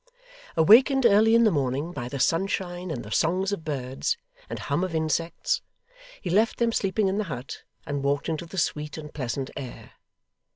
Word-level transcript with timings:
Awakened 0.57 1.05
early 1.05 1.35
in 1.35 1.43
the 1.43 1.51
morning, 1.51 1.91
by 1.91 2.09
the 2.09 2.19
sunshine 2.19 2.89
and 2.89 3.03
the 3.05 3.11
songs 3.11 3.51
of 3.51 3.63
birds, 3.63 4.17
and 4.49 4.57
hum 4.57 4.83
of 4.83 4.95
insects, 4.95 5.61
he 6.19 6.31
left 6.31 6.57
them 6.57 6.71
sleeping 6.71 7.07
in 7.07 7.19
the 7.19 7.25
hut, 7.25 7.61
and 7.85 8.03
walked 8.03 8.27
into 8.27 8.47
the 8.47 8.57
sweet 8.57 8.97
and 8.97 9.13
pleasant 9.13 9.51
air. 9.55 9.91